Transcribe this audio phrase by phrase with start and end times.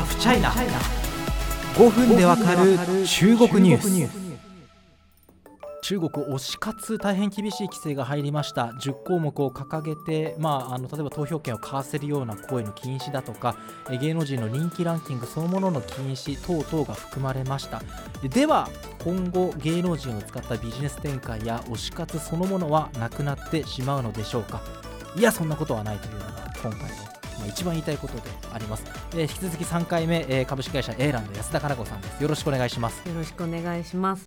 [0.00, 0.50] ハフチャイナ
[1.76, 4.40] 5分でわかる中国ニュース。
[5.82, 8.68] 中国推し活大変厳しい規制が入りました。
[8.68, 13.58] 10項目を掲げて、まあ、あの例えば投票権を買わせるような行為の禁止だとか
[14.00, 17.82] 芸能人の人気ランキングそのものの禁止等々が含まれました。
[18.22, 18.70] では
[19.04, 24.62] 今後芸能人を使ったビジネス展開や推し活そのものはなくなってしまうのでしょうか。
[25.14, 26.26] いやそんなことはないというのが
[26.62, 27.09] 今回の
[27.40, 28.22] まあ、一番言いたいことで
[28.52, 32.22] あります、えー、引き続き3回目、えー、株式会社エーランド安田かな子さんです。
[32.22, 33.08] よろしくお願いします。
[33.08, 34.24] よろしくお願いします。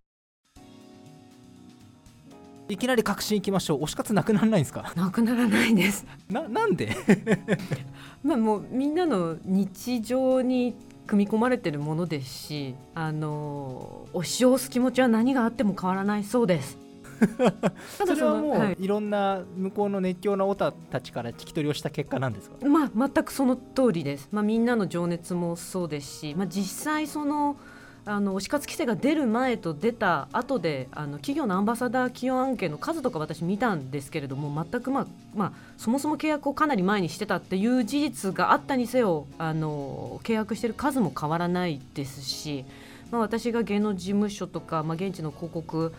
[2.70, 3.84] いきなり確信いきましょう。
[3.84, 4.92] 推し活なくならないんですか？
[4.96, 6.06] なくならないです。
[6.32, 6.96] ななんで？
[8.24, 10.74] まあもうみんなの日常に
[11.06, 16.78] 組み込まれてるものですしあの推しを押す気持ちは何があっても変わらないそうです
[17.98, 27.58] それはもう、はい、いろんな向こうの熱狂なオタたちから聞き取りをした結果なんですか、まあ、全くその通りです、まあ、みんなの情熱もそうですし、まあ、実際その
[28.06, 42.66] あの推し活規制が出る前と出た後であの企業のアンバサダー企業案件の数とか私見たんですけれども全く、まあまあ、そもそも契約をかなり前にしてたっていう事実があったにせよあの契約してる数も変わらないですし、
[43.10, 45.94] まあ、私が芸能事務所とか、まあ、現地の広告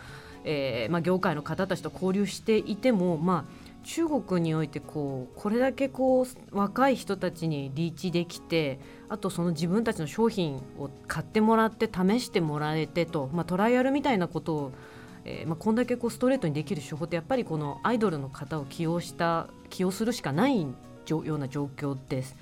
[0.45, 8.79] えーまあ、業界の方たちと交流していても、まあ、中国においてこうこれだけこう若い人たちにリーチできて
[9.09, 14.71] あとその自分たちの商品を買ってもらって試してもらえてと、まあ、トライアルみたいなことを、
[15.23, 20.67] えーまあ、こんだけこうストレートにできる手法ってやっぱりこのアイドルの方を起用した起用するしかないよ
[21.07, 22.35] うな状況です。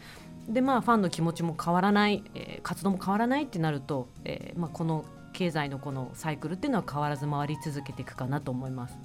[0.48, 8.98] でまあファンの気持ちも変わらない、えー、活動も変わらないってなると、えーまあ、この経済のこのサイクルっていうのは変わらず回り続けていくかなと思います。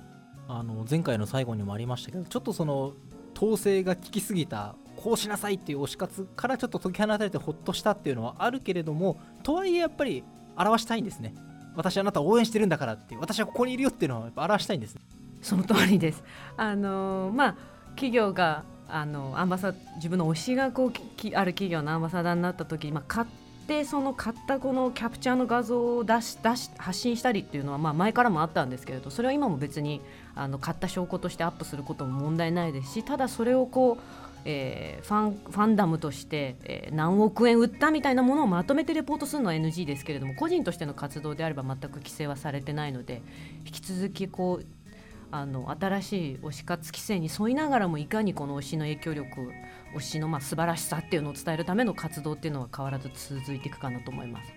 [0.47, 2.95] あの前回の最後にもありましたけどちょっとその
[3.37, 10.25] 統制が効きすぎたこうしなさいっていう推し活からちょっと解き放たれてほっとしたっていうのはあるけれどもとはいえやっぱり
[10.57, 11.35] 表したいんですね。
[11.77, 15.03] 私あなたを応援してるんだからって私はここにいるよっていうのはやっぱ表したいんです、ね、
[15.41, 16.25] その通りです。
[16.57, 17.57] あのまあ
[17.91, 20.91] 企業があのアンバサ自分の推しがこう
[21.35, 23.25] ある企業のアンバサダーになった時、まあ、買
[23.69, 30.01] っでその買ったこのキャプチャーの画像を出し出し発信したりっていうのはまあ前からもあったんですけれどそれは今も別に
[30.35, 43.21] あの買った証拠としてアップすることも問題ないですしただそれをこう、えー、ファンファンダムとして、えー、何億円売ったみたいなものをまとめてレポートするのは NG ですけれども個人としての活動であれば全く規制はされてないので
[43.67, 44.67] 引き続きこう
[45.31, 49.53] あの新しい推し活規制に沿いながらもいかにこの推しの影響力
[49.95, 54.53] 推しのまあ素晴らしさっていうのを伝えるための活動っていうのは変わらず続いていくかなと思います。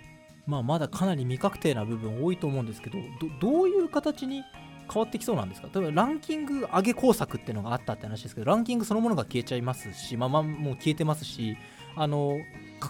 [0.47, 2.97] まあ、まだかなり未確定な部分多いと思うんですけど
[3.39, 4.43] どういう形に
[4.91, 5.69] 変わってきそうなんですか？
[5.73, 11.55] 例えばランキング上げ工作っていうのがあったって話ですけどランキングそのものが消えちゃいますし、まあ、まあもう消えてますし
[11.95, 12.39] あの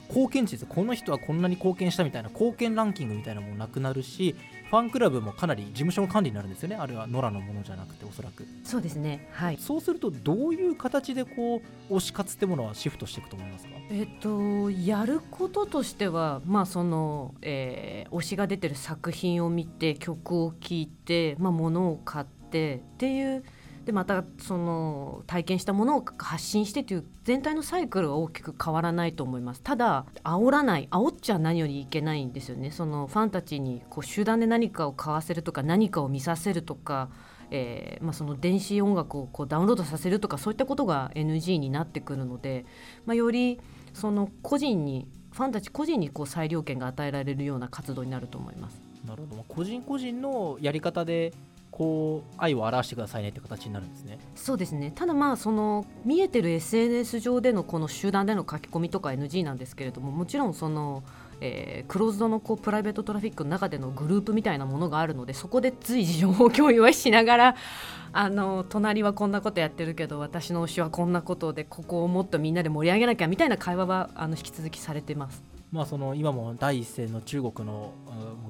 [0.10, 0.66] 貢献値です。
[0.66, 4.36] この人はこんなに貢献したみたいな貢献ランキングみたいなものなくなるし
[4.70, 6.78] ファンクラブもかなり事務所の管理になるんですよね。
[6.78, 8.48] あれは野良のものじゃなくておそらく。
[8.64, 9.28] そうですね。
[9.34, 9.58] はい。
[9.60, 13.72] そうするとどういう形でこう推し活ってものはシフトしていくと思いますか？
[13.90, 23.44] えっとやることとしてはまあその、えー、推しが出てる作品を見て曲を聴いてまあ物を買ってっていう
[23.86, 29.62] でまたその体験したものを発信してという全体のサイクルは大きく変わらないと思います。
[29.62, 32.72] ただ煽らない煽っちゃ何よりいけないんですよね。
[32.72, 37.10] そのファンたちにこう集団で何かを買わせるとか何かを見させるとか
[37.54, 42.66] えーまあ、その電子音楽をこうダウンロードさせるとかそういったことが NG になってくるので、
[43.06, 43.60] まあ、より
[43.94, 48.82] その個人にファンたち個人にこう裁量権が与えられるような活動になると思います。
[49.06, 49.44] なるほど。
[49.48, 51.34] 個人個人のやり方で
[51.72, 54.20] こう愛を表してくださいねって形になるんですね。
[54.36, 54.92] そうですね。
[54.94, 61.04] ただまあその見えてる SNS 上でのこの集団での書き込みとか NG なんですけれども、もちろんその。
[61.44, 67.56] えー、クローズドのこうプライベートトラフィックの中でのグループみたいなものがあるのでそこで随時情報共有はしながら
[68.14, 75.51] あの隣はこんなことやってるけど私の推しはこんなことでここをもっとみんなで盛り上げなきゃみたいな会話はあの引き続きされてます。
[75.72, 77.94] まあ、その今も第一線の中国の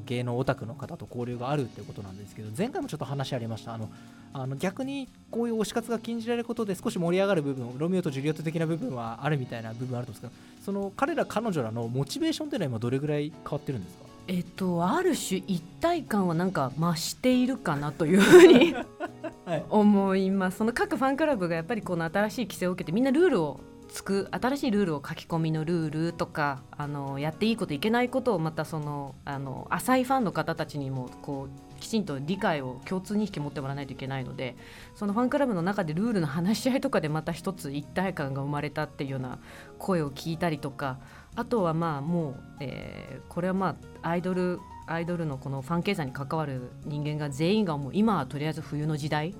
[0.06, 3.73] 芸能オタクの方と交流があるっていうことなんですけど前回もちょっと話ありました。
[3.73, 3.89] あの
[4.33, 14.06] あの逆にこういう推し活が禁じられることで少し盛り上がる部分ロミオとジュリエット的な部分はあるみたいな部分あると思うんですけどその彼ら彼女らのモチベーションっていうのは今どれぐらい変わってるんですか？
[14.27, 18.74] えっと、ある種一体感はなんか増しているかなというふうに
[19.69, 23.59] 思います、その各ファンクラブがやっぱりこの新しい規制を受けてみんなルールを
[23.91, 34.55] つく新しいルールを書き込みのルールとかあのやっていいこといけないことをまたそのあの浅いファンの方たちにもこうきちんと理解を共通認識持ってもらわないといけないので
[34.95, 39.39] そのファンクラブの中でルールの話し合いとかでまた一つ一体感が生まれたっていうような
[39.77, 40.99] 声を聞いたりとか
[41.35, 49.35] あとはまあもう、えー、これはまあアイドルアイドルのこのファン経済に関わる人間が全員がもう今はとりあえず冬の時代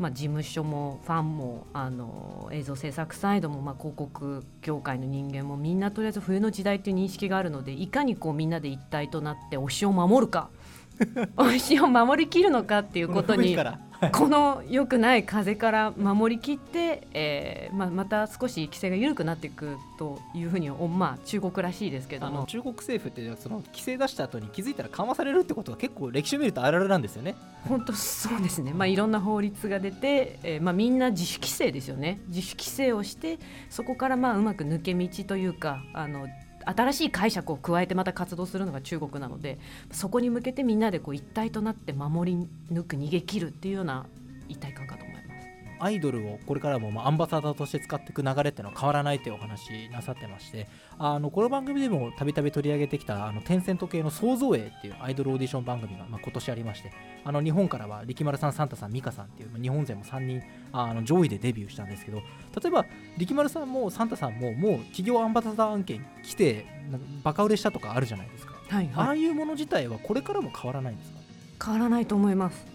[0.00, 10.48] まあ、事務所もファンもあの映像制作サイドも、まあ、広告業界の人間もみんなとりあえず冬の時代っていう認識があるのでいかにこうみんなで一体となって推しを守るか
[11.36, 13.56] 推しを守りきるのかっていうことに
[14.12, 22.46] この良くない風から守りきって、えーまあ、また少し規制が緩くなっていくというふうに、まあ、中国らしいですけども。
[22.46, 27.34] 中国政府ってその規制出した後に気づいたら緩和されるってことが結構歴史を見るとあるあるなんですよね。
[27.68, 32.20] 本当そうですね、まあ、いろんな法律が出て、えーまあ、みんな自主規制ですよね。
[32.28, 33.38] 自主規制をして
[33.68, 36.26] そこからまあうまく抜け道というかあの
[36.64, 39.58] 新しい解釈を加えてまた活動するのが中国なので
[39.92, 44.06] そこに向けてみんなでこう一体となって守り抜く逃げ切るっていうような
[44.48, 45.29] 一体感かと思います。
[45.80, 50.66] アイドルをこれからもまアンバサダーとして使っていく流れっていうのは変わらないというお話なさってまして
[50.98, 56.92] あのこの番組でもたびたび取り上げてきたあのテンセント系の創造営っていうアイドルオーディション番組が、まあ、今年ありまして
[57.24, 60.42] あの日本からは力丸さんサンタさん美香さんっていう、まあ、日本勢も3人
[60.72, 62.24] あの上位でデビューしたんですけど例
[62.68, 62.84] えば
[63.18, 66.66] 力丸さんもサンタさんももう企業アンバサダー案件来て
[67.22, 71.20] バカ売れしたとかあるじゃないですか、はいはい、ああいうもの自体はこれからも変わらないんですか？
[71.64, 72.66] 変わらないと思います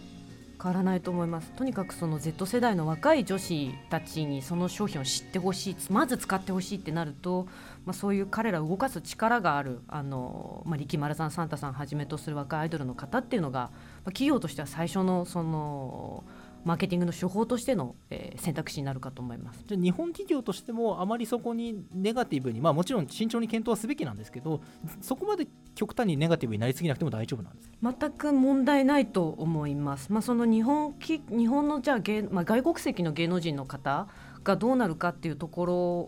[0.65, 1.51] 変わらないと思います。
[1.51, 7.45] とにかくその Z 世代の若い女子たちにその商品を知ってほしいまず使ってほしいってなると、
[7.85, 13.71] まあ、そういう彼らを動かす力があるあの、まあ、力丸さんサンタさんはじめとする若いアイドルの方っていうのが、まあ、
[14.05, 16.23] 企業としては最初のその
[16.65, 24.61] マーケティングの手法としての、えー、選択肢になるかと思いますじゃ日本企業としてもあまりそこにネガティブに、まあ、もちろん慎重に検討はすべきなんですけど
[24.99, 30.11] そこまで極端にネガティブになりすぎなくても大丈夫なんです全く問題ないと思います。
[30.11, 34.07] まあ、その日本き日本のじゃあ芸、まあ、外国籍の芸能人の方
[34.43, 35.65] がどうなるかっていうとこ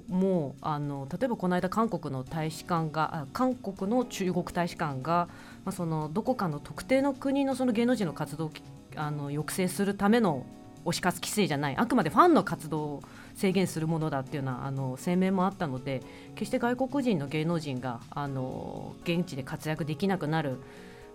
[0.09, 5.27] ろもあの例えばこの間韓国の大使館が韓国の中国大使館が、
[5.65, 8.49] まあ、そのどこかの特定の国のその芸能人の活動
[8.97, 10.45] あの抑制するための
[10.85, 13.03] 推し活規制じゃないあくまでファンの活動を
[13.35, 16.01] 制限するものだっていうようなあの声明もあったので
[16.35, 20.59] 決して外国人の芸能人があの現地で活躍できなくなる、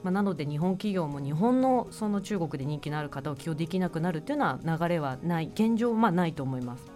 [0.03, 6.93] まあ、なので日本企業も日本のその中国で人気のある方を起用できなくなるっていうような流れはない現状はないと思います。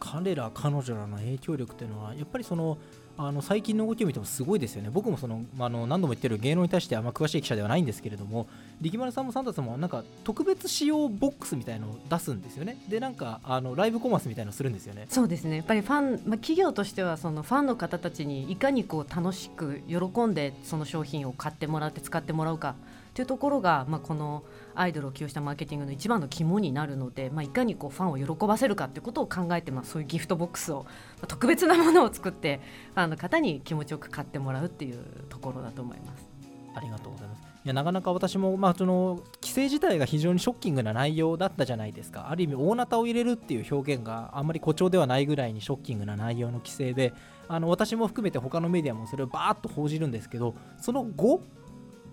[0.00, 2.78] 彼ら彼女らの影響力っていうのはやっぱりその
[3.20, 8.46] あの最近の動きを見てもすごいですよね、僕もその、まあの何度も言ってる芸能に対してあんま詳しい記者ではないんですけれども、
[8.80, 15.06] 力丸さんもサンタさんもなんか特別仕様ボックスみたいのを出すんですよね、でなんかあのライブコマースみたいなのするんですよね。
[15.08, 22.76] そうですね、やっぱりファン、まあ、企業としてはそのファンの方たちにいかにこう楽しく喜んでその商品を買ってもらって使ってもらうか
[23.18, 24.44] というところが、まあ、この
[24.76, 32.60] アイドルを起用したマーケティングの一番の肝になるので、まあ、いかにこうファンを喜ばせるかということを考えて、まあ、そういうギフトボックスを、まあ、特別なものを作って
[32.94, 36.28] ファンの方に気持ちよく買ってもらうっていうところだと思います。
[36.76, 37.42] ありがとうございます。
[37.42, 47.12] いやなかなか私も、まあ、その規制自体が非常にショッキングな内容だったじゃないですか、ある意味、大なたを入れるっていう表現があんまり誇張ではないぐらいにショッキングな内容の規制で、
[47.48, 51.42] あの私も含めて他のメディアもそれをバーッと報じるんですけど、その後、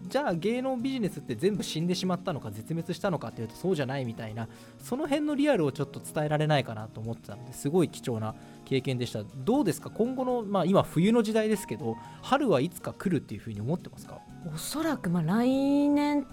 [0.07, 4.47] じゃあ芸能ビジネスって全部死んでしまったのか絶滅したのかっていうとそうじゃないみたいな
[4.79, 8.35] その辺のリアルをちょっと伝えられないかなと思ってたのですごい貴重な
[8.65, 9.23] 経験でした。
[9.23, 9.89] どうですか？
[9.89, 14.19] 今後の、まあ、今冬の時代ですけど春はいつか来るっていうふうに思ってますか？
[14.53, 15.47] おそらくまあ来
[15.89, 16.25] 年っ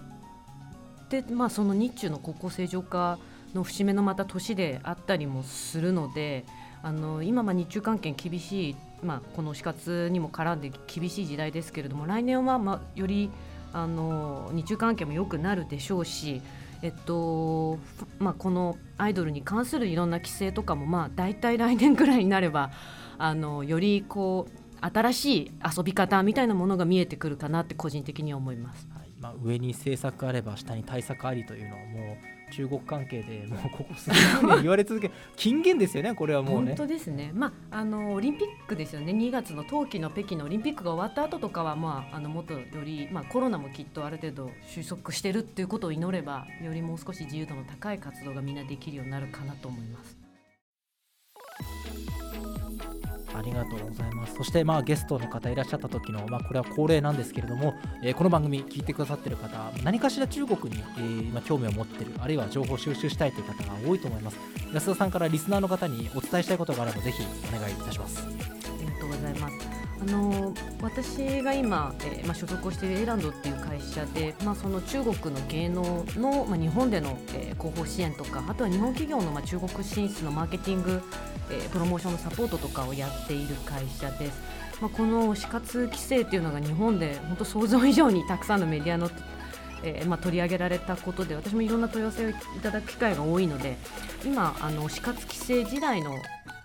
[1.07, 3.19] て、まあ、その日中の国交正常化
[3.53, 6.45] の節目のまた年であったりもするので
[6.81, 13.29] あの今ま日中関係厳しい、まあ、この死活にも絡んで厳しい時代ですけれども来年はまあより
[13.73, 16.41] あの日中関係も良くなるでしょうし、
[16.81, 17.79] えっと
[18.19, 22.71] まあ、このアイドルに関するいろんな規制とかも、まあ、大体来年ぐらいになれば
[23.17, 28.87] あのよりこう新しい遊び方みたいなものが見えてくるかなって個人的に思います。
[28.93, 50.22] はいまあ、上に政策あれば下に対策ありというのはもう中国関係でもうここ数年言われ続け 金言ですよねこれはもうね本当ですねまああのオリンピックですよね2月の冬季の北京のオリンピックが終わった後とかはまああのもっとよりまあコロナもきっとある程度収束してるっていうことを祈ればよりもう少し自由度の高い活動がみんなできるようになるかなと思います。
[53.35, 54.35] ありがとうございます。
[54.35, 64.37] そして、まあ、ゲストの方いらっしゃった時の、まあ、これは恒例なんですけれども、えー、この番組聞いてくださってる方、何かしら中国に、えー、ま、興味を持ってる、あるいは情報収集したいという方が多いと思います。
[64.73, 67.23] 安田さんからリスナーの方にお伝えしたいことがあれば、ぜひ
[67.55, 68.23] お願いいたします。
[68.25, 68.29] あ
[68.79, 69.82] りがとうございます。
[70.03, 81.01] あの私が今、えーま、所属をしているエランドっていう会社で、まあ、その中国の芸能の、ま、日本での、えー、広報支援とかあとは日本企業の、ま、中国進出のマーケティング、
[81.49, 84.41] えー、プロモーションのサポートとかをやっている会社です。
[84.81, 89.09] ま、この死活規制っていうのが日本で本当想像以上にたくさんのメディアの
[89.85, 93.75] えーま、取り上げられたことで私もいろんな問い合わせをいただく機会が多いので
[94.23, 96.15] 今あの死活規制時代の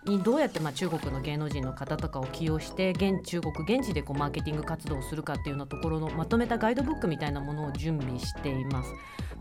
[0.09, 8.93] にどうやってまあ中国の芸能人の方とかを起用して現中国現地でこうマーケティング活動をするかっていうようなところのまとめたガイドブックみたいなものを準備しています。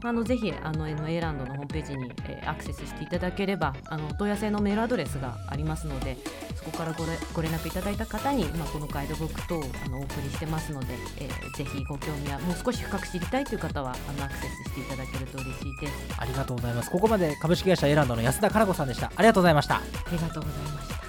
[0.03, 6.17] あのぜひあの NA ランドのホームページに、えー、アクセスしていただければあの問い合わせのメールアドレスがありますので
[6.55, 10.87] そこからごれご連絡いただいた方に、まあ、このガイドブック等をあのお送りしてますので、
[11.19, 15.93] えー、ぜひご興味はもう少し深く知りたいという方はあのアクセスしていただけると嬉しいです。
[16.17, 16.91] ありがとうございます。
[16.91, 19.11] ここまで株式会社エランドの安田加奈子さんでした。
[19.15, 19.77] ありがとうございました。
[19.77, 19.81] あ
[20.11, 21.06] りがとうございました